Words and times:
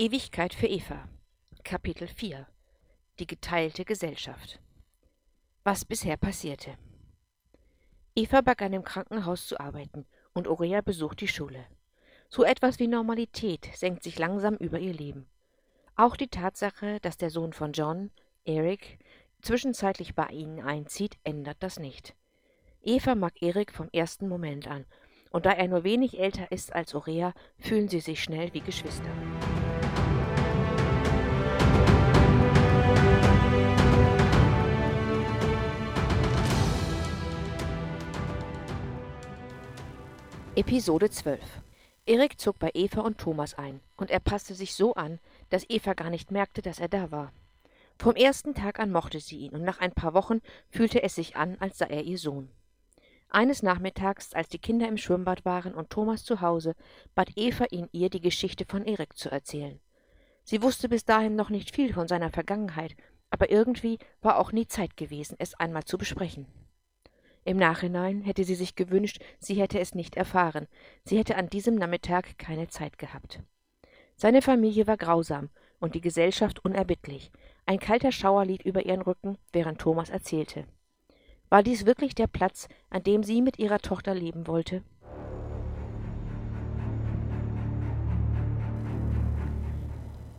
Ewigkeit 0.00 0.54
für 0.54 0.68
Eva. 0.68 1.08
Kapitel 1.64 2.06
4 2.06 2.46
Die 3.18 3.26
geteilte 3.26 3.84
Gesellschaft. 3.84 4.60
Was 5.64 5.84
bisher 5.84 6.16
passierte. 6.16 6.78
Eva 8.14 8.42
begann 8.42 8.74
im 8.74 8.84
Krankenhaus 8.84 9.48
zu 9.48 9.58
arbeiten 9.58 10.06
und 10.34 10.46
Aurea 10.46 10.82
besucht 10.82 11.20
die 11.20 11.26
Schule. 11.26 11.66
So 12.28 12.44
etwas 12.44 12.78
wie 12.78 12.86
Normalität 12.86 13.70
senkt 13.74 14.04
sich 14.04 14.20
langsam 14.20 14.54
über 14.54 14.78
ihr 14.78 14.94
Leben. 14.94 15.26
Auch 15.96 16.14
die 16.14 16.28
Tatsache, 16.28 17.00
dass 17.00 17.16
der 17.16 17.30
Sohn 17.30 17.52
von 17.52 17.72
John, 17.72 18.12
Eric, 18.44 19.00
zwischenzeitlich 19.42 20.14
bei 20.14 20.28
ihnen 20.28 20.60
einzieht, 20.60 21.18
ändert 21.24 21.56
das 21.58 21.80
nicht. 21.80 22.14
Eva 22.82 23.16
mag 23.16 23.42
Erik 23.42 23.72
vom 23.72 23.88
ersten 23.92 24.28
Moment 24.28 24.68
an, 24.68 24.86
und 25.32 25.44
da 25.44 25.50
er 25.50 25.66
nur 25.66 25.82
wenig 25.82 26.20
älter 26.20 26.52
ist 26.52 26.72
als 26.72 26.94
Aurea, 26.94 27.34
fühlen 27.58 27.88
sie 27.88 28.00
sich 28.00 28.22
schnell 28.22 28.54
wie 28.54 28.60
Geschwister. 28.60 29.10
Episode 40.58 41.08
12 41.08 41.38
Erik 42.04 42.40
zog 42.40 42.58
bei 42.58 42.72
Eva 42.74 43.02
und 43.02 43.18
Thomas 43.18 43.54
ein, 43.54 43.78
und 43.96 44.10
er 44.10 44.18
passte 44.18 44.54
sich 44.54 44.74
so 44.74 44.92
an, 44.94 45.20
dass 45.50 45.64
Eva 45.68 45.94
gar 45.94 46.10
nicht 46.10 46.32
merkte, 46.32 46.62
dass 46.62 46.80
er 46.80 46.88
da 46.88 47.12
war. 47.12 47.32
Vom 47.96 48.16
ersten 48.16 48.54
Tag 48.54 48.80
an 48.80 48.90
mochte 48.90 49.20
sie 49.20 49.38
ihn, 49.38 49.52
und 49.52 49.62
nach 49.62 49.78
ein 49.78 49.92
paar 49.92 50.14
Wochen 50.14 50.40
fühlte 50.68 51.00
es 51.04 51.14
sich 51.14 51.36
an, 51.36 51.56
als 51.60 51.78
sei 51.78 51.86
er 51.86 52.02
ihr 52.02 52.18
Sohn. 52.18 52.50
Eines 53.28 53.62
Nachmittags, 53.62 54.34
als 54.34 54.48
die 54.48 54.58
Kinder 54.58 54.88
im 54.88 54.96
Schwimmbad 54.96 55.44
waren 55.44 55.74
und 55.74 55.90
Thomas 55.90 56.24
zu 56.24 56.40
Hause, 56.40 56.74
bat 57.14 57.30
Eva 57.36 57.66
ihn, 57.70 57.88
ihr 57.92 58.10
die 58.10 58.20
Geschichte 58.20 58.64
von 58.64 58.84
Erik 58.84 59.16
zu 59.16 59.30
erzählen. 59.30 59.78
Sie 60.42 60.60
wusste 60.60 60.88
bis 60.88 61.04
dahin 61.04 61.36
noch 61.36 61.50
nicht 61.50 61.72
viel 61.72 61.94
von 61.94 62.08
seiner 62.08 62.30
Vergangenheit, 62.30 62.96
aber 63.30 63.48
irgendwie 63.48 64.00
war 64.22 64.40
auch 64.40 64.50
nie 64.50 64.66
Zeit 64.66 64.96
gewesen, 64.96 65.36
es 65.38 65.54
einmal 65.54 65.84
zu 65.84 65.98
besprechen. 65.98 66.46
Im 67.48 67.56
Nachhinein 67.56 68.20
hätte 68.20 68.44
sie 68.44 68.54
sich 68.54 68.74
gewünscht, 68.74 69.22
sie 69.38 69.54
hätte 69.54 69.80
es 69.80 69.94
nicht 69.94 70.16
erfahren, 70.16 70.66
sie 71.04 71.16
hätte 71.16 71.36
an 71.36 71.48
diesem 71.48 71.76
Nachmittag 71.76 72.36
keine 72.36 72.68
Zeit 72.68 72.98
gehabt. 72.98 73.40
Seine 74.16 74.42
Familie 74.42 74.86
war 74.86 74.98
grausam 74.98 75.48
und 75.80 75.94
die 75.94 76.02
Gesellschaft 76.02 76.62
unerbittlich. 76.62 77.32
Ein 77.64 77.78
kalter 77.78 78.12
Schauer 78.12 78.44
lief 78.44 78.60
über 78.66 78.84
ihren 78.84 79.00
Rücken, 79.00 79.38
während 79.50 79.80
Thomas 79.80 80.10
erzählte. 80.10 80.66
War 81.48 81.62
dies 81.62 81.86
wirklich 81.86 82.14
der 82.14 82.26
Platz, 82.26 82.68
an 82.90 83.02
dem 83.02 83.22
sie 83.22 83.40
mit 83.40 83.58
ihrer 83.58 83.78
Tochter 83.78 84.12
leben 84.12 84.46
wollte? 84.46 84.82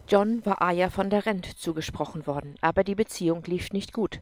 John 0.07 0.45
war 0.45 0.61
Aya 0.61 0.91
von 0.91 1.09
der 1.09 1.25
Rent 1.25 1.57
zugesprochen 1.57 2.27
worden, 2.27 2.53
aber 2.61 2.83
die 2.83 2.93
Beziehung 2.93 3.41
lief 3.45 3.71
nicht 3.71 3.93
gut. 3.93 4.21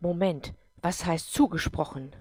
Moment, 0.00 0.52
was 0.86 1.04
heißt 1.04 1.32
zugesprochen? 1.32 2.14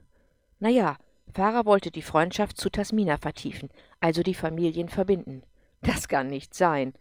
Na 0.58 0.70
ja, 0.70 0.98
Farah 1.32 1.66
wollte 1.66 1.92
die 1.92 2.02
Freundschaft 2.02 2.58
zu 2.58 2.72
Tasmina 2.72 3.18
vertiefen, 3.18 3.70
also 4.00 4.24
die 4.24 4.34
Familien 4.34 4.90
verbinden. 4.90 5.44
Das 5.82 6.08
kann 6.08 6.26
nicht 6.26 6.56
sein. 6.56 6.94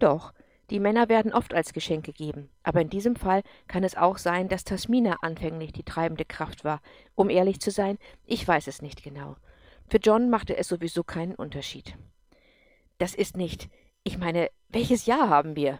Doch, 0.00 0.32
die 0.68 0.80
Männer 0.80 1.08
werden 1.08 1.32
oft 1.32 1.54
als 1.54 1.72
Geschenk 1.72 2.04
gegeben, 2.04 2.48
aber 2.64 2.80
in 2.80 2.90
diesem 2.90 3.14
Fall 3.14 3.44
kann 3.68 3.84
es 3.84 3.96
auch 3.96 4.18
sein, 4.18 4.48
dass 4.48 4.64
Tasmina 4.64 5.18
anfänglich 5.22 5.70
die 5.72 5.84
treibende 5.84 6.24
Kraft 6.24 6.64
war. 6.64 6.80
Um 7.14 7.30
ehrlich 7.30 7.60
zu 7.60 7.70
sein, 7.70 7.98
ich 8.24 8.48
weiß 8.48 8.66
es 8.66 8.82
nicht 8.82 9.04
genau. 9.04 9.36
Für 9.88 9.98
John 9.98 10.28
machte 10.28 10.56
es 10.56 10.66
sowieso 10.66 11.04
keinen 11.04 11.36
Unterschied. 11.36 11.96
Das 12.98 13.14
ist 13.14 13.36
nicht. 13.36 13.70
Ich 14.02 14.18
meine, 14.18 14.50
welches 14.70 15.06
Jahr 15.06 15.28
haben 15.28 15.54
wir? 15.54 15.78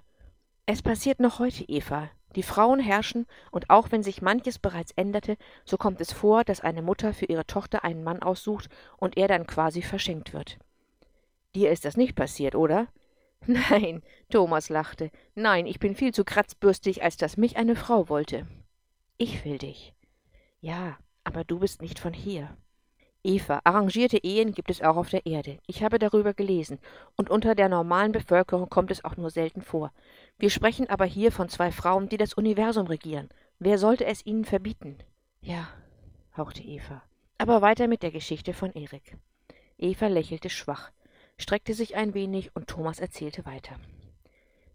Es 0.66 0.82
passiert 0.82 1.18
noch 1.18 1.40
heute, 1.40 1.64
Eva. 1.64 2.10
Die 2.34 2.42
Frauen 2.42 2.80
herrschen, 2.80 3.26
und 3.50 3.70
auch 3.70 3.90
wenn 3.90 4.02
sich 4.02 4.22
manches 4.22 4.58
bereits 4.58 4.92
änderte, 4.92 5.36
so 5.64 5.76
kommt 5.76 6.00
es 6.00 6.12
vor, 6.12 6.44
dass 6.44 6.60
eine 6.60 6.82
Mutter 6.82 7.12
für 7.12 7.26
ihre 7.26 7.46
Tochter 7.46 7.84
einen 7.84 8.04
Mann 8.04 8.22
aussucht 8.22 8.68
und 8.96 9.16
er 9.16 9.28
dann 9.28 9.46
quasi 9.46 9.82
verschenkt 9.82 10.32
wird. 10.32 10.58
Dir 11.54 11.70
ist 11.70 11.84
das 11.84 11.96
nicht 11.96 12.14
passiert, 12.14 12.54
oder? 12.54 12.88
Nein, 13.46 14.02
Thomas 14.30 14.68
lachte. 14.68 15.10
Nein, 15.34 15.66
ich 15.66 15.78
bin 15.78 15.94
viel 15.94 16.12
zu 16.12 16.24
kratzbürstig, 16.24 17.02
als 17.02 17.16
dass 17.16 17.36
mich 17.36 17.56
eine 17.56 17.76
Frau 17.76 18.08
wollte. 18.08 18.46
Ich 19.18 19.44
will 19.44 19.58
dich. 19.58 19.92
Ja, 20.60 20.96
aber 21.24 21.44
du 21.44 21.58
bist 21.58 21.82
nicht 21.82 21.98
von 21.98 22.12
hier. 22.12 22.56
Eva, 23.24 23.60
arrangierte 23.62 24.18
Ehen 24.18 24.52
gibt 24.52 24.70
es 24.70 24.82
auch 24.82 24.96
auf 24.96 25.10
der 25.10 25.26
Erde. 25.26 25.58
Ich 25.66 25.84
habe 25.84 26.00
darüber 26.00 26.34
gelesen, 26.34 26.80
und 27.16 27.30
unter 27.30 27.54
der 27.54 27.68
normalen 27.68 28.10
Bevölkerung 28.10 28.68
kommt 28.68 28.90
es 28.90 29.04
auch 29.04 29.16
nur 29.16 29.30
selten 29.30 29.62
vor. 29.62 29.92
Wir 30.38 30.50
sprechen 30.50 30.90
aber 30.90 31.04
hier 31.04 31.30
von 31.30 31.48
zwei 31.48 31.70
Frauen, 31.70 32.08
die 32.08 32.16
das 32.16 32.34
Universum 32.34 32.88
regieren. 32.88 33.28
Wer 33.60 33.78
sollte 33.78 34.06
es 34.06 34.26
ihnen 34.26 34.44
verbieten? 34.44 34.98
Ja, 35.40 35.68
hauchte 36.36 36.62
Eva. 36.62 37.02
Aber 37.38 37.62
weiter 37.62 37.86
mit 37.86 38.02
der 38.02 38.10
Geschichte 38.10 38.54
von 38.54 38.72
Erik. 38.72 39.16
Eva 39.78 40.08
lächelte 40.08 40.50
schwach, 40.50 40.90
streckte 41.38 41.74
sich 41.74 41.94
ein 41.94 42.14
wenig 42.14 42.54
und 42.56 42.66
Thomas 42.66 42.98
erzählte 42.98 43.46
weiter. 43.46 43.76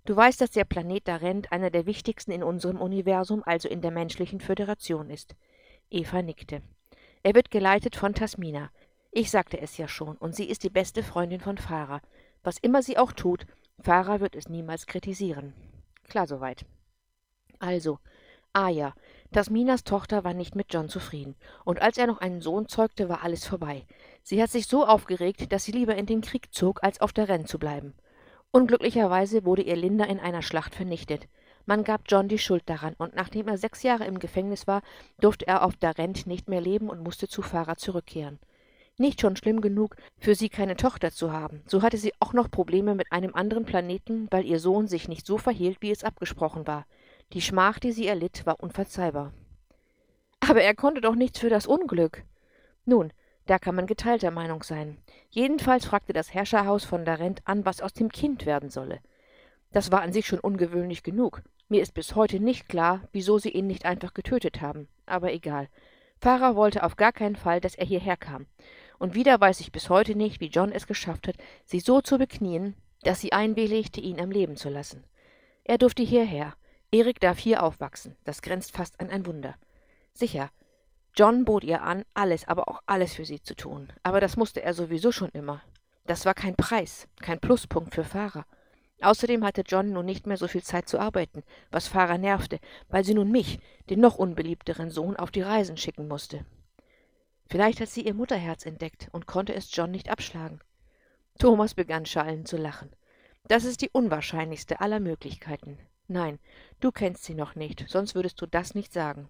Du 0.05 0.15
weißt, 0.15 0.39
dass 0.39 0.51
der 0.51 0.63
Planet 0.63 1.05
Darent 1.05 1.51
einer 1.51 1.69
der 1.69 1.85
wichtigsten 1.85 2.31
in 2.31 2.43
unserem 2.43 2.79
Universum, 2.79 3.43
also 3.45 3.67
in 3.67 3.81
der 3.81 3.91
menschlichen 3.91 4.39
Föderation 4.39 5.09
ist. 5.09 5.35
Eva 5.89 6.21
nickte. 6.21 6.61
Er 7.23 7.35
wird 7.35 7.51
geleitet 7.51 7.95
von 7.95 8.13
Tasmina. 8.13 8.69
Ich 9.11 9.31
sagte 9.31 9.59
es 9.59 9.77
ja 9.77 9.87
schon, 9.87 10.17
und 10.17 10.35
sie 10.35 10.45
ist 10.45 10.63
die 10.63 10.69
beste 10.69 11.03
Freundin 11.03 11.39
von 11.39 11.57
Farah. 11.57 12.01
Was 12.43 12.57
immer 12.57 12.81
sie 12.81 12.97
auch 12.97 13.11
tut, 13.11 13.45
Farah 13.81 14.19
wird 14.19 14.35
es 14.35 14.49
niemals 14.49 14.85
kritisieren. 14.85 15.53
Klar 16.07 16.27
soweit. 16.27 16.65
Also, 17.59 17.99
Aya, 18.53 18.93
Tasminas 19.31 19.83
Tochter 19.83 20.23
war 20.23 20.33
nicht 20.33 20.55
mit 20.55 20.73
John 20.73 20.89
zufrieden, 20.89 21.35
und 21.65 21.81
als 21.81 21.97
er 21.97 22.07
noch 22.07 22.19
einen 22.19 22.41
Sohn 22.41 22.67
zeugte, 22.67 23.09
war 23.09 23.23
alles 23.23 23.45
vorbei. 23.45 23.85
Sie 24.23 24.41
hat 24.41 24.49
sich 24.49 24.67
so 24.67 24.85
aufgeregt, 24.85 25.51
dass 25.51 25.65
sie 25.65 25.71
lieber 25.71 25.95
in 25.95 26.05
den 26.05 26.21
Krieg 26.21 26.53
zog, 26.53 26.83
als 26.83 27.01
auf 27.01 27.13
der 27.13 27.29
Renn 27.29 27.45
zu 27.45 27.59
bleiben. 27.59 27.93
Unglücklicherweise 28.51 29.45
wurde 29.45 29.61
ihr 29.61 29.75
Linda 29.75 30.05
in 30.05 30.19
einer 30.19 30.41
Schlacht 30.41 30.73
vernichtet. 30.73 31.27
Man 31.67 31.83
gab 31.83 32.03
John 32.07 32.29
die 32.29 32.39
Schuld 32.39 32.63
daran, 32.67 32.95
und 32.97 33.13
nachdem 33.13 33.49
er 33.49 33.57
sechs 33.57 33.83
Jahre 33.83 34.05
im 34.05 34.19
Gefängnis 34.19 34.67
war, 34.67 34.81
durfte 35.19 35.47
er 35.47 35.65
auf 35.65 35.75
Darent 35.75 36.25
nicht 36.25 36.47
mehr 36.47 36.61
leben 36.61 36.89
und 36.89 37.03
musste 37.03 37.27
zu 37.27 37.41
Farah 37.41 37.75
zurückkehren. 37.75 38.39
Nicht 38.97 39.19
schon 39.19 39.35
schlimm 39.35 39.59
genug, 39.59 39.97
für 40.17 40.33
sie 40.33 40.47
keine 40.47 40.77
Tochter 40.77 41.11
zu 41.11 41.33
haben, 41.33 41.61
so 41.67 41.81
hatte 41.81 41.97
sie 41.97 42.13
auch 42.21 42.31
noch 42.31 42.49
Probleme 42.49 42.95
mit 42.95 43.11
einem 43.11 43.35
anderen 43.35 43.65
Planeten, 43.65 44.27
weil 44.31 44.45
ihr 44.45 44.61
Sohn 44.61 44.87
sich 44.87 45.09
nicht 45.09 45.27
so 45.27 45.37
verhielt, 45.37 45.81
wie 45.81 45.91
es 45.91 46.05
abgesprochen 46.05 46.65
war. 46.67 46.85
Die 47.33 47.41
Schmach, 47.41 47.79
die 47.79 47.91
sie 47.91 48.07
erlitt, 48.07 48.45
war 48.45 48.63
unverzeihbar. 48.63 49.33
Aber 50.39 50.61
er 50.61 50.73
konnte 50.73 51.01
doch 51.01 51.15
nichts 51.15 51.39
für 51.39 51.49
das 51.49 51.67
Unglück. 51.67 52.23
Nun, 52.85 53.11
da 53.45 53.59
kann 53.59 53.75
man 53.75 53.87
geteilter 53.87 54.31
Meinung 54.31 54.63
sein. 54.63 54.97
Jedenfalls 55.31 55.85
fragte 55.85 56.13
das 56.13 56.33
Herrscherhaus 56.33 56.85
von 56.85 57.03
Darent 57.03 57.41
an, 57.43 57.65
was 57.65 57.81
aus 57.81 57.91
dem 57.91 58.07
Kind 58.09 58.45
werden 58.45 58.69
solle. 58.69 58.99
Das 59.73 59.91
war 59.91 60.01
an 60.01 60.13
sich 60.13 60.25
schon 60.25 60.39
ungewöhnlich 60.39 61.03
genug. 61.03 61.43
Mir 61.69 61.81
ist 61.81 61.93
bis 61.93 62.15
heute 62.15 62.39
nicht 62.39 62.69
klar, 62.69 63.07
wieso 63.11 63.39
sie 63.39 63.49
ihn 63.49 63.67
nicht 63.67 63.85
einfach 63.85 64.13
getötet 64.13 64.61
haben. 64.61 64.87
Aber 65.05 65.33
egal. 65.33 65.67
Farah 66.19 66.55
wollte 66.55 66.83
auf 66.83 66.95
gar 66.95 67.11
keinen 67.11 67.35
Fall, 67.35 67.59
dass 67.59 67.75
er 67.75 67.85
hierher 67.85 68.17
kam. 68.17 68.47
Und 68.99 69.13
wieder 69.13 69.39
weiß 69.39 69.59
ich 69.59 69.71
bis 69.71 69.89
heute 69.89 70.15
nicht, 70.15 70.39
wie 70.39 70.47
John 70.47 70.71
es 70.71 70.87
geschafft 70.87 71.27
hat, 71.27 71.35
sie 71.65 71.79
so 71.79 72.01
zu 72.01 72.17
beknien, 72.17 72.75
dass 73.03 73.21
sie 73.21 73.33
einwilligte, 73.33 74.01
ihn 74.01 74.19
am 74.19 74.31
Leben 74.31 74.55
zu 74.55 74.69
lassen. 74.69 75.03
Er 75.63 75.77
durfte 75.77 76.03
hierher. 76.03 76.53
Erik 76.91 77.19
darf 77.19 77.37
hier 77.37 77.61
aufwachsen. 77.61 78.15
Das 78.23 78.41
grenzt 78.41 78.71
fast 78.71 78.99
an 78.99 79.09
ein 79.09 79.25
Wunder. 79.25 79.55
Sicher, 80.13 80.49
John 81.15 81.45
bot 81.45 81.63
ihr 81.63 81.81
an, 81.81 82.05
alles, 82.13 82.47
aber 82.47 82.69
auch 82.69 82.81
alles 82.85 83.13
für 83.13 83.25
sie 83.25 83.41
zu 83.41 83.55
tun. 83.55 83.91
Aber 84.03 84.21
das 84.21 84.37
musste 84.37 84.63
er 84.63 84.73
sowieso 84.73 85.11
schon 85.11 85.29
immer. 85.29 85.61
Das 86.05 86.25
war 86.25 86.33
kein 86.33 86.55
Preis, 86.55 87.07
kein 87.21 87.39
Pluspunkt 87.39 87.93
für 87.93 88.05
Farah. 88.05 88.45
Außerdem 89.01 89.45
hatte 89.45 89.63
John 89.65 89.91
nun 89.91 90.05
nicht 90.05 90.25
mehr 90.25 90.37
so 90.37 90.47
viel 90.47 90.63
Zeit 90.63 90.89
zu 90.89 90.99
arbeiten, 90.99 91.43
was 91.69 91.87
Farah 91.87 92.17
nervte, 92.17 92.59
weil 92.89 93.03
sie 93.03 93.13
nun 93.13 93.31
mich, 93.31 93.59
den 93.89 93.99
noch 93.99 94.15
unbeliebteren 94.17 94.89
Sohn, 94.89 95.15
auf 95.15 95.29
die 95.29 95.41
Reisen 95.41 95.77
schicken 95.77 96.07
musste. 96.07 96.45
Vielleicht 97.49 97.79
hat 97.79 97.89
sie 97.89 98.01
ihr 98.01 98.13
Mutterherz 98.13 98.65
entdeckt 98.65 99.09
und 99.11 99.27
konnte 99.27 99.53
es 99.53 99.73
John 99.73 99.91
nicht 99.91 100.09
abschlagen. 100.09 100.59
Thomas 101.39 101.75
begann 101.75 102.05
schallend 102.05 102.47
zu 102.47 102.57
lachen. 102.57 102.89
Das 103.47 103.63
ist 103.63 103.81
die 103.81 103.89
unwahrscheinlichste 103.89 104.81
aller 104.81 104.99
Möglichkeiten. 104.99 105.77
Nein, 106.07 106.39
du 106.79 106.91
kennst 106.91 107.23
sie 107.23 107.35
noch 107.35 107.55
nicht, 107.55 107.85
sonst 107.87 108.15
würdest 108.15 108.41
du 108.41 108.45
das 108.45 108.75
nicht 108.75 108.91
sagen. 108.91 109.29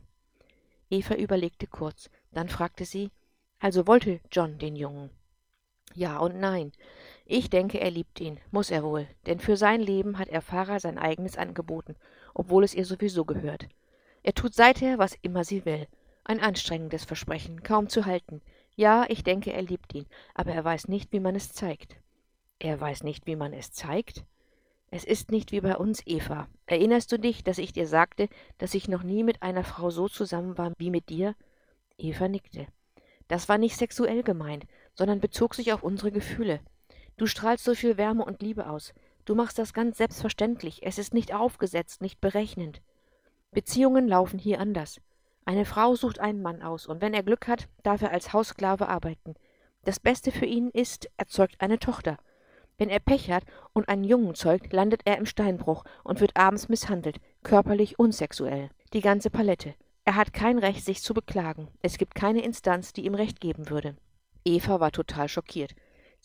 Eva 0.89 1.15
überlegte 1.15 1.67
kurz, 1.67 2.09
dann 2.31 2.49
fragte 2.49 2.85
sie 2.85 3.11
Also 3.59 3.87
wollte 3.87 4.21
John 4.31 4.57
den 4.57 4.75
Jungen? 4.75 5.09
Ja 5.93 6.17
und 6.17 6.39
nein. 6.39 6.71
Ich 7.29 7.49
denke, 7.49 7.81
er 7.81 7.91
liebt 7.91 8.21
ihn, 8.21 8.39
muss 8.51 8.71
er 8.71 8.83
wohl, 8.83 9.05
denn 9.25 9.39
für 9.41 9.57
sein 9.57 9.81
Leben 9.81 10.17
hat 10.17 10.29
er 10.29 10.41
Farah 10.41 10.79
sein 10.79 10.97
eigenes 10.97 11.37
angeboten, 11.37 11.97
obwohl 12.33 12.63
es 12.63 12.73
ihr 12.73 12.85
sowieso 12.85 13.25
gehört. 13.25 13.67
Er 14.23 14.33
tut 14.33 14.53
seither, 14.53 14.97
was 14.97 15.17
immer 15.21 15.43
sie 15.43 15.65
will. 15.65 15.87
Ein 16.23 16.39
anstrengendes 16.39 17.03
Versprechen, 17.03 17.63
kaum 17.63 17.89
zu 17.89 18.05
halten. 18.05 18.41
Ja, 18.77 19.05
ich 19.09 19.25
denke, 19.25 19.51
er 19.51 19.61
liebt 19.61 19.93
ihn, 19.93 20.05
aber 20.35 20.53
er 20.53 20.63
weiß 20.63 20.87
nicht, 20.87 21.11
wie 21.11 21.19
man 21.19 21.35
es 21.35 21.51
zeigt. 21.51 21.97
Er 22.59 22.79
weiß 22.79 23.03
nicht, 23.03 23.27
wie 23.27 23.35
man 23.35 23.51
es 23.51 23.73
zeigt? 23.73 24.23
Es 24.89 25.03
ist 25.03 25.29
nicht 25.29 25.51
wie 25.51 25.59
bei 25.59 25.75
uns, 25.75 26.01
Eva. 26.05 26.47
Erinnerst 26.65 27.11
du 27.11 27.19
dich, 27.19 27.43
dass 27.43 27.57
ich 27.57 27.73
dir 27.73 27.87
sagte, 27.87 28.29
dass 28.57 28.73
ich 28.73 28.87
noch 28.87 29.03
nie 29.03 29.23
mit 29.23 29.43
einer 29.43 29.65
Frau 29.65 29.89
so 29.89 30.07
zusammen 30.07 30.57
war 30.57 30.71
wie 30.77 30.91
mit 30.91 31.09
dir? 31.09 31.35
Eva 31.97 32.29
nickte. 32.29 32.67
Das 33.27 33.49
war 33.49 33.57
nicht 33.57 33.75
sexuell 33.75 34.23
gemeint, 34.23 34.65
sondern 34.93 35.19
bezog 35.19 35.55
sich 35.55 35.73
auf 35.73 35.83
unsere 35.83 36.13
Gefühle. 36.13 36.61
Du 37.17 37.25
strahlst 37.25 37.63
so 37.63 37.73
viel 37.73 37.97
Wärme 37.97 38.23
und 38.23 38.43
Liebe 38.43 38.69
aus. 38.69 38.93
Du 39.25 39.33
machst 39.33 39.57
das 39.57 39.73
ganz 39.73 39.97
selbstverständlich. 39.97 40.81
Es 40.83 40.99
ist 40.99 41.15
nicht 41.15 41.33
aufgesetzt, 41.33 42.01
nicht 42.01 42.21
berechnend. 42.21 42.81
Beziehungen 43.51 44.07
laufen 44.07 44.37
hier 44.37 44.59
anders. 44.59 45.01
Eine 45.43 45.65
Frau 45.65 45.95
sucht 45.95 46.19
einen 46.19 46.43
Mann 46.43 46.61
aus, 46.61 46.85
und 46.85 47.01
wenn 47.01 47.15
er 47.15 47.23
Glück 47.23 47.47
hat, 47.47 47.67
darf 47.81 48.03
er 48.03 48.11
als 48.11 48.33
Haussklave 48.33 48.87
arbeiten. 48.87 49.33
Das 49.83 49.99
Beste 49.99 50.31
für 50.31 50.45
ihn 50.45 50.69
ist, 50.69 51.09
er 51.17 51.27
zeugt 51.27 51.59
eine 51.59 51.79
Tochter. 51.79 52.17
Wenn 52.77 52.89
er 52.89 52.99
Pech 52.99 53.31
hat 53.31 53.45
und 53.73 53.89
einen 53.89 54.03
Jungen 54.03 54.35
zeugt, 54.35 54.71
landet 54.71 55.01
er 55.05 55.17
im 55.17 55.25
Steinbruch 55.25 55.85
und 56.03 56.19
wird 56.19 56.37
abends 56.37 56.69
misshandelt, 56.69 57.17
körperlich 57.41 57.97
und 57.97 58.11
sexuell. 58.11 58.69
Die 58.93 59.01
ganze 59.01 59.31
Palette. 59.31 59.73
Er 60.05 60.15
hat 60.15 60.33
kein 60.33 60.59
Recht, 60.59 60.85
sich 60.85 61.01
zu 61.01 61.15
beklagen. 61.15 61.69
Es 61.81 61.97
gibt 61.97 62.13
keine 62.13 62.43
Instanz, 62.43 62.93
die 62.93 63.05
ihm 63.05 63.15
Recht 63.15 63.41
geben 63.41 63.69
würde. 63.69 63.97
Eva 64.45 64.79
war 64.79 64.91
total 64.91 65.27
schockiert. 65.27 65.73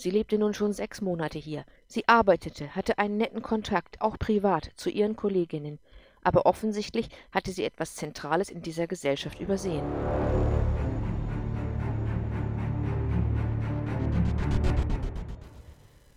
Sie 0.02 0.10
lebte 0.10 0.36
nun 0.36 0.52
schon 0.52 0.72
sechs 0.72 1.00
Monate 1.00 1.38
hier. 1.38 1.64
Sie 1.86 2.08
arbeitete, 2.08 2.74
hatte 2.74 2.98
einen 2.98 3.18
netten 3.18 3.40
Kontakt, 3.40 4.00
auch 4.00 4.18
privat, 4.18 4.72
zu 4.74 4.90
ihren 4.90 5.14
Kolleginnen. 5.14 5.78
Aber 6.24 6.44
offensichtlich 6.44 7.08
hatte 7.30 7.52
sie 7.52 7.62
etwas 7.62 7.94
Zentrales 7.94 8.50
in 8.50 8.62
dieser 8.62 8.88
Gesellschaft 8.88 9.38
übersehen. 9.38 9.84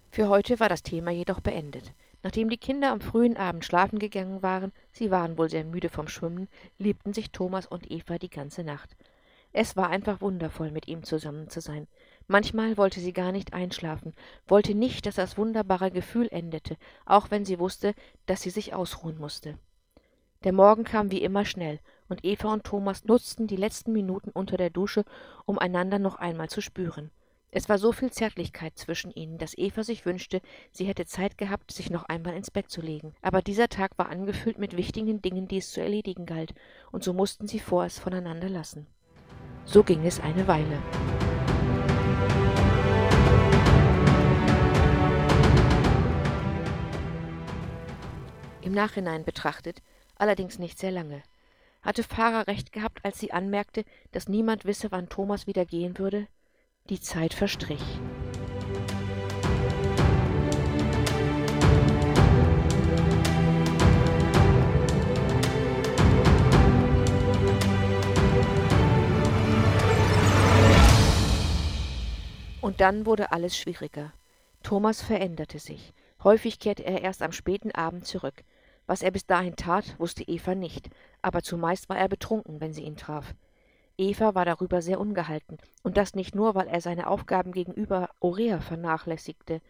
Für 0.10 0.30
heute 0.30 0.60
war 0.60 0.68
das 0.68 0.82
Thema 0.82 1.12
jedoch 1.12 1.42
beendet. 1.42 1.94
Nachdem 2.24 2.50
die 2.50 2.58
Kinder 2.58 2.92
am 2.92 3.02
frühen 3.02 3.38
Abend 3.38 3.66
schlafen 3.66 4.00
gegangen 4.00 4.42
waren, 4.42 4.72
sie 4.94 5.12
waren 5.12 5.38
wohl 5.38 5.52
sehr 5.52 5.64
müde 5.64 5.90
vom 5.90 6.08
Schwimmen, 6.08 6.48
liebten 6.80 7.14
sich 7.14 7.30
Thomas 7.30 7.68
und 7.68 7.92
Eva 7.92 8.18
die 8.18 8.32
ganze 8.32 8.64
Nacht. 8.64 8.96
Es 9.58 9.78
war 9.78 9.90
einfach 9.90 10.20
wundervoll, 10.20 10.70
mit 10.70 10.90
ihm 10.90 11.04
zusammen 11.04 11.50
zu 11.50 11.62
sein. 11.62 11.88
Manchmal 12.28 12.78
wollte 12.78 13.00
sie 13.00 13.14
gar 13.14 13.32
nicht 13.32 13.54
einschlafen, 13.54 14.14
wollte 14.48 14.74
nicht, 14.74 15.06
dass 15.06 15.16
das 15.16 15.38
wunderbare 15.38 15.92
Gefühl 15.92 16.28
endete, 16.32 16.78
auch 17.06 17.30
wenn 17.30 17.46
sie 17.46 17.60
wusste, 17.60 17.94
dass 18.26 18.42
sie 18.42 18.50
sich 18.50 18.74
ausruhen 18.74 19.18
musste. 19.20 19.60
Der 20.44 20.54
Morgen 20.54 20.84
kam 20.84 21.12
wie 21.12 21.22
immer 21.22 21.46
schnell, 21.46 21.80
und 22.10 22.24
Eva 22.24 22.54
und 22.54 22.64
Thomas 22.64 23.06
nutzten 23.06 23.48
die 23.48 23.56
letzten 23.56 23.94
Minuten 23.94 24.30
unter 24.32 24.58
der 24.58 24.70
Dusche, 24.70 25.06
um 25.46 25.60
einander 25.60 26.00
noch 26.00 26.16
einmal 26.16 26.50
zu 26.50 26.62
spüren. 26.62 27.12
Es 27.52 27.70
war 27.70 27.78
so 27.78 27.92
viel 27.92 28.12
Zärtlichkeit 28.12 28.78
zwischen 28.78 29.12
ihnen, 29.12 29.38
dass 29.38 29.58
Eva 29.58 29.84
sich 29.84 30.06
wünschte, 30.06 30.42
sie 30.72 30.86
hätte 30.86 31.06
Zeit 31.06 31.38
gehabt, 31.38 31.72
sich 31.72 31.90
noch 31.90 32.04
einmal 32.04 32.36
ins 32.36 32.52
Bett 32.52 32.70
zu 32.70 32.82
legen. 32.82 33.14
Aber 33.22 33.42
dieser 33.42 33.70
Tag 33.70 33.98
war 33.98 34.10
angefüllt 34.10 34.58
mit 34.58 34.76
wichtigen 34.76 35.22
Dingen, 35.22 35.48
die 35.48 35.58
es 35.58 35.72
zu 35.72 35.80
erledigen 35.80 36.26
galt, 36.26 36.54
und 36.92 37.04
so 37.04 37.14
mussten 37.14 37.48
sie 37.48 37.60
vorerst 37.60 38.00
voneinander 38.00 38.50
lassen. 38.50 38.88
So 39.64 39.84
ging 39.84 40.06
es 40.06 40.20
eine 40.20 40.48
Weile. 40.48 40.82
Nachhinein 48.76 49.26
betrachtet, 49.26 49.82
allerdings 50.16 50.60
nicht 50.60 50.78
sehr 50.78 50.92
lange. 50.92 51.24
Hatte 51.82 52.04
Farah 52.04 52.42
recht 52.42 52.72
gehabt, 52.72 53.04
als 53.04 53.20
sie 53.20 53.32
anmerkte, 53.32 53.84
dass 54.12 54.28
niemand 54.28 54.66
wisse, 54.66 54.92
wann 54.92 55.10
Thomas 55.10 55.48
wieder 55.48 55.66
gehen 55.66 55.98
würde? 55.98 56.28
Die 56.90 57.00
Zeit 57.00 57.34
verstrich. 57.34 57.82
Und 72.62 72.82
dann 72.82 73.06
wurde 73.06 73.32
alles 73.32 73.56
schwieriger. 73.58 74.12
Thomas 74.64 75.02
veränderte 75.02 75.60
sich. 75.60 75.94
Häufig 76.24 76.60
kehrte 76.60 76.84
er 76.84 77.04
erst 77.04 77.22
am 77.22 77.32
späten 77.32 77.72
Abend 77.72 78.08
zurück. 78.08 78.44
Was 78.88 79.02
er 79.02 79.12
bis 79.12 79.26
dahin 79.26 79.56
tat, 79.56 80.00
wusste 80.00 80.24
Eva 80.24 80.56
nicht, 80.56 80.90
aber 81.22 81.42
zumeist 81.42 81.90
war 81.90 81.98
er 81.98 82.08
betrunken, 82.08 82.62
wenn 82.62 82.74
sie 82.74 82.84
ihn 82.84 82.98
traf. 82.98 83.34
Eva 83.98 84.36
war 84.36 84.46
darüber 84.46 84.82
sehr 84.82 85.00
ungehalten, 85.00 85.58
und 85.82 85.98
das 85.98 86.16
nicht 86.16 86.36
nur, 86.36 86.54
weil 86.54 86.68
er 86.68 86.82
seine 86.82 87.08
Aufgaben 87.08 87.52
gegenüber 87.52 88.10
Aurea 88.20 88.60
vernachlässigte. 88.60 89.62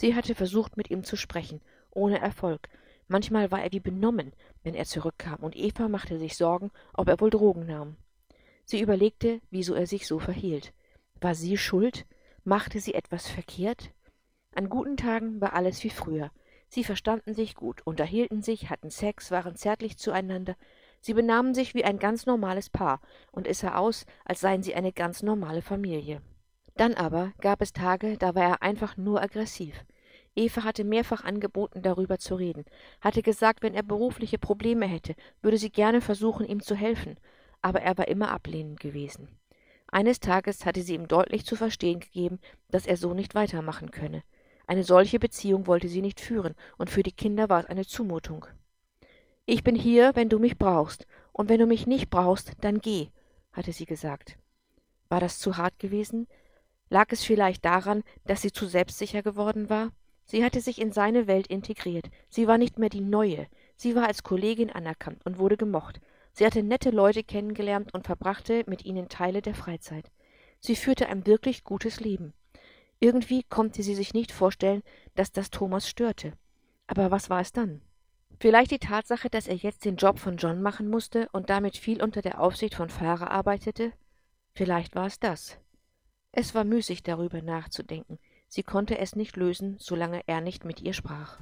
Sie 0.00 0.14
hatte 0.14 0.34
versucht, 0.34 0.76
mit 0.76 0.90
ihm 0.90 1.04
zu 1.04 1.16
sprechen, 1.16 1.60
ohne 1.90 2.20
Erfolg. 2.20 2.68
Manchmal 3.06 3.50
war 3.50 3.62
er 3.62 3.72
wie 3.72 3.80
benommen, 3.80 4.32
wenn 4.62 4.74
er 4.74 4.84
zurückkam, 4.84 5.38
und 5.40 5.56
Eva 5.56 5.88
machte 5.88 6.18
sich 6.18 6.36
Sorgen, 6.36 6.70
ob 6.92 7.08
er 7.08 7.20
wohl 7.20 7.30
Drogen 7.30 7.66
nahm. 7.66 7.96
Sie 8.64 8.80
überlegte, 8.82 9.40
wieso 9.50 9.74
er 9.74 9.86
sich 9.86 10.06
so 10.06 10.18
verhielt. 10.18 10.74
War 11.20 11.34
sie 11.34 11.56
schuld? 11.56 12.04
Machte 12.44 12.80
sie 12.80 12.94
etwas 12.94 13.26
verkehrt? 13.28 13.92
An 14.54 14.68
guten 14.68 14.96
Tagen 14.96 15.40
war 15.40 15.54
alles 15.54 15.82
wie 15.84 15.90
früher. 15.90 16.30
Sie 16.68 16.84
verstanden 16.84 17.34
sich 17.34 17.54
gut, 17.54 17.80
unterhielten 17.84 18.42
sich, 18.42 18.70
hatten 18.70 18.90
Sex, 18.90 19.30
waren 19.30 19.56
zärtlich 19.56 19.96
zueinander, 19.96 20.54
Sie 21.00 21.14
benahmen 21.14 21.54
sich 21.54 21.74
wie 21.74 21.84
ein 21.84 21.98
ganz 21.98 22.26
normales 22.26 22.70
Paar, 22.70 23.00
und 23.30 23.46
es 23.46 23.60
sah 23.60 23.76
aus, 23.76 24.04
als 24.24 24.40
seien 24.40 24.62
sie 24.62 24.74
eine 24.74 24.92
ganz 24.92 25.22
normale 25.22 25.62
Familie. 25.62 26.20
Dann 26.76 26.94
aber 26.94 27.32
gab 27.40 27.62
es 27.62 27.72
Tage, 27.72 28.16
da 28.18 28.34
war 28.34 28.42
er 28.42 28.62
einfach 28.62 28.96
nur 28.96 29.22
aggressiv. 29.22 29.84
Eva 30.34 30.64
hatte 30.64 30.84
mehrfach 30.84 31.24
angeboten, 31.24 31.82
darüber 31.82 32.18
zu 32.18 32.36
reden, 32.36 32.64
hatte 33.00 33.22
gesagt, 33.22 33.62
wenn 33.62 33.74
er 33.74 33.82
berufliche 33.82 34.38
Probleme 34.38 34.86
hätte, 34.86 35.14
würde 35.42 35.58
sie 35.58 35.70
gerne 35.70 36.00
versuchen, 36.00 36.46
ihm 36.46 36.60
zu 36.60 36.74
helfen, 36.74 37.18
aber 37.62 37.80
er 37.82 37.98
war 37.98 38.06
immer 38.08 38.30
ablehnend 38.30 38.78
gewesen. 38.78 39.28
Eines 39.90 40.20
Tages 40.20 40.66
hatte 40.66 40.82
sie 40.82 40.94
ihm 40.94 41.08
deutlich 41.08 41.44
zu 41.44 41.56
verstehen 41.56 42.00
gegeben, 42.00 42.38
dass 42.70 42.86
er 42.86 42.96
so 42.96 43.14
nicht 43.14 43.34
weitermachen 43.34 43.90
könne. 43.90 44.22
Eine 44.68 44.84
solche 44.84 45.18
Beziehung 45.18 45.66
wollte 45.66 45.88
sie 45.88 46.02
nicht 46.02 46.20
führen, 46.20 46.54
und 46.76 46.90
für 46.90 47.02
die 47.02 47.12
Kinder 47.12 47.48
war 47.48 47.60
es 47.60 47.66
eine 47.66 47.86
Zumutung. 47.86 48.46
Ich 49.46 49.64
bin 49.64 49.74
hier, 49.74 50.14
wenn 50.14 50.28
du 50.28 50.38
mich 50.38 50.58
brauchst, 50.58 51.06
und 51.32 51.48
wenn 51.48 51.58
du 51.58 51.66
mich 51.66 51.86
nicht 51.86 52.10
brauchst, 52.10 52.52
dann 52.60 52.80
geh, 52.80 53.08
hatte 53.50 53.72
sie 53.72 53.86
gesagt. 53.86 54.36
War 55.08 55.20
das 55.20 55.38
zu 55.38 55.56
hart 55.56 55.78
gewesen? 55.78 56.28
Lag 56.90 57.06
es 57.12 57.24
vielleicht 57.24 57.64
daran, 57.64 58.04
dass 58.26 58.42
sie 58.42 58.52
zu 58.52 58.66
selbstsicher 58.66 59.22
geworden 59.22 59.70
war? 59.70 59.88
Sie 60.26 60.44
hatte 60.44 60.60
sich 60.60 60.78
in 60.78 60.92
seine 60.92 61.26
Welt 61.26 61.46
integriert. 61.46 62.10
Sie 62.28 62.46
war 62.46 62.58
nicht 62.58 62.78
mehr 62.78 62.90
die 62.90 63.00
Neue. 63.00 63.46
Sie 63.74 63.94
war 63.94 64.06
als 64.06 64.22
Kollegin 64.22 64.68
anerkannt 64.68 65.24
und 65.24 65.38
wurde 65.38 65.56
gemocht. 65.56 65.98
Sie 66.32 66.44
hatte 66.44 66.62
nette 66.62 66.90
Leute 66.90 67.24
kennengelernt 67.24 67.94
und 67.94 68.04
verbrachte 68.04 68.64
mit 68.66 68.84
ihnen 68.84 69.08
Teile 69.08 69.40
der 69.40 69.54
Freizeit. 69.54 70.10
Sie 70.60 70.76
führte 70.76 71.08
ein 71.08 71.26
wirklich 71.26 71.64
gutes 71.64 72.00
Leben. 72.00 72.34
Irgendwie 73.00 73.44
konnte 73.44 73.82
sie 73.82 73.94
sich 73.94 74.14
nicht 74.14 74.32
vorstellen, 74.32 74.82
dass 75.14 75.32
das 75.32 75.50
Thomas 75.50 75.88
störte. 75.88 76.32
Aber 76.86 77.10
was 77.10 77.30
war 77.30 77.40
es 77.40 77.52
dann? 77.52 77.82
Vielleicht 78.40 78.70
die 78.70 78.78
Tatsache, 78.78 79.30
dass 79.30 79.48
er 79.48 79.56
jetzt 79.56 79.84
den 79.84 79.96
Job 79.96 80.18
von 80.18 80.36
John 80.36 80.62
machen 80.62 80.88
musste 80.88 81.28
und 81.32 81.50
damit 81.50 81.76
viel 81.76 82.02
unter 82.02 82.22
der 82.22 82.40
Aufsicht 82.40 82.74
von 82.74 82.88
Farah 82.88 83.28
arbeitete? 83.28 83.92
Vielleicht 84.54 84.94
war 84.94 85.06
es 85.06 85.18
das. 85.18 85.58
Es 86.32 86.54
war 86.54 86.64
müßig 86.64 87.02
darüber 87.02 87.42
nachzudenken. 87.42 88.18
Sie 88.48 88.62
konnte 88.62 88.98
es 88.98 89.16
nicht 89.16 89.36
lösen, 89.36 89.76
solange 89.78 90.22
er 90.26 90.40
nicht 90.40 90.64
mit 90.64 90.80
ihr 90.80 90.92
sprach. 90.92 91.38